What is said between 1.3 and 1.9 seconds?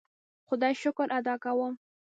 کوم.